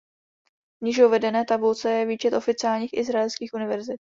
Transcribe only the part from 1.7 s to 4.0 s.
je výčet oficiálních izraelských univerzit.